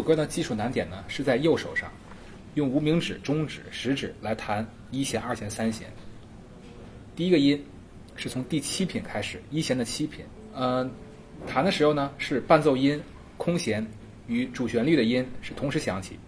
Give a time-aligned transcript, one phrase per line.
[0.00, 1.92] 这首歌的基础难点呢是在右手上，
[2.54, 5.92] 用无名指、中指、食指来弹一弦、二弦、三弦。
[7.14, 7.62] 第一个音
[8.16, 10.24] 是从第七品开始，一弦的七品。
[10.54, 10.90] 嗯，
[11.46, 12.98] 弹的时候呢是伴奏音
[13.36, 13.86] 空弦
[14.26, 16.18] 与主旋律的音是同时响起。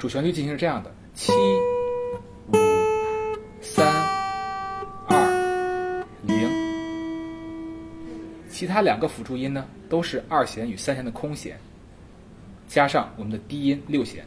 [0.00, 1.30] 主旋律进行是这样的：七、
[2.48, 2.56] 五、
[3.60, 3.86] 三、
[5.06, 6.50] 二、零。
[8.48, 11.60] 其他两个辅助音呢，都是二弦与三弦的空弦，
[12.66, 14.24] 加上我们的低音六弦。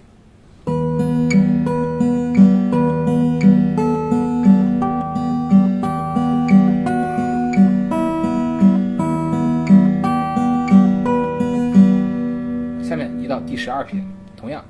[12.83, 14.07] 下面移到第十二品，
[14.37, 14.63] 同样。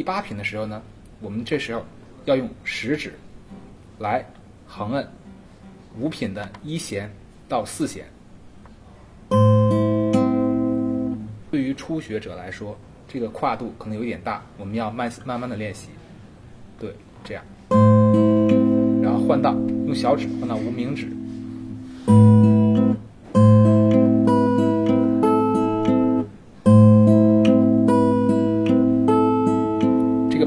[0.00, 0.80] 第八品的时候呢，
[1.20, 1.84] 我们这时候
[2.24, 3.12] 要用食指
[3.98, 4.24] 来
[4.66, 5.06] 横摁
[5.98, 7.14] 五品的一弦
[7.46, 8.06] 到四弦。
[11.50, 12.74] 对于初学者来说，
[13.06, 15.90] 这个跨度可能有点大，我们要慢慢慢的练习。
[16.78, 17.44] 对，这样，
[19.02, 19.52] 然后换到
[19.86, 21.14] 用小指换到无名指。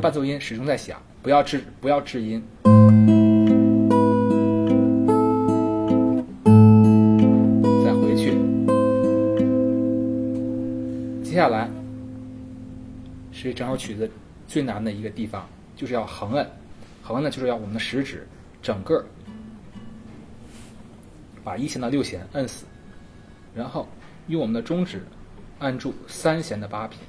[0.04, 2.44] 伴奏音始终在响，不要制不要制音。
[7.86, 8.34] 再回去，
[11.24, 11.70] 接下来
[13.32, 14.12] 是整首曲子
[14.46, 16.46] 最难的一个地方，就是要横摁。
[17.02, 18.28] 横摁呢，就是要我们的食指
[18.62, 19.06] 整个
[21.46, 22.66] 把一弦到六弦摁死，
[23.56, 23.88] 然后
[24.28, 25.02] 用我们的中指
[25.60, 27.00] 按住三弦的八品。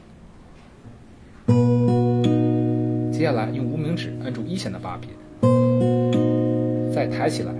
[3.17, 5.11] 接下来用无名指按住一弦的八品，
[6.93, 7.55] 再抬起来，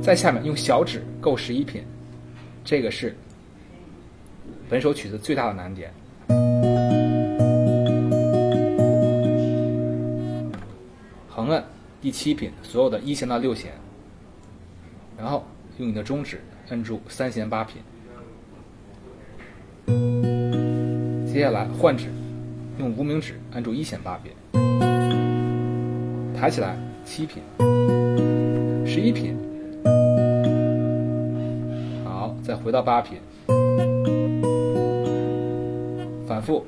[0.00, 1.82] 在下面用小指够十一品，
[2.64, 3.16] 这个是
[4.68, 5.92] 本首曲子最大的难点。
[11.28, 11.64] 横按
[12.00, 13.72] 第七品所有的一弦到六弦，
[15.18, 15.44] 然后
[15.78, 17.82] 用你的中指摁住三弦八品，
[21.26, 22.06] 接下来换指。
[22.76, 24.32] 用无名指按住一弦八品，
[26.34, 27.40] 抬起来七品，
[28.84, 29.36] 十一品，
[32.04, 33.18] 好，再回到八品，
[36.26, 36.66] 反复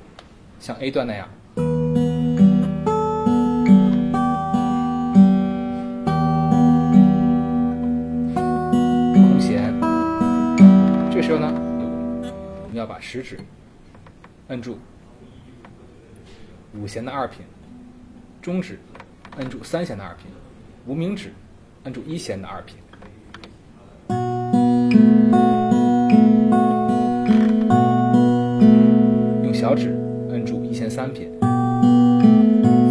[0.61, 1.29] 像 A 段那样，
[9.15, 9.75] 空弦。
[11.11, 13.37] 这时候呢，我们要把食指
[14.49, 14.79] 摁住。
[16.77, 17.41] 五弦的二品，
[18.43, 18.79] 中指
[19.39, 20.27] 摁住三弦的二品，
[20.87, 21.33] 无名指
[21.85, 22.77] 摁住一弦的二品，
[29.43, 29.97] 用小指
[30.31, 31.33] 摁住一弦三品，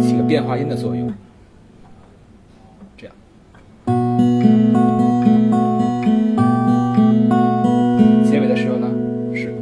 [0.02, 1.12] 起个变化音的作用。
[2.96, 3.14] 这样，
[8.24, 8.90] 结尾的时候呢，
[9.34, 9.54] 是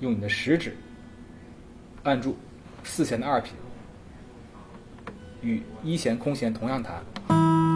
[0.00, 0.76] 用你的食指
[2.02, 2.36] 按住。
[2.84, 3.54] 四弦的二品
[5.42, 7.02] 与一弦空弦同样弹。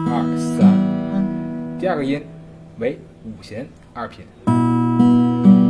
[0.07, 2.23] 二三第二个音
[2.77, 4.25] 为五弦二品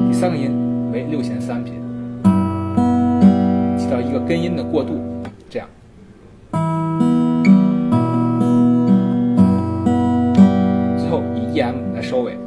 [0.08, 1.74] 第三个音为六弦三品
[3.78, 5.02] 起到一个根音的过渡
[5.50, 5.68] 这样。
[10.98, 12.45] 最后以 em 来收尾。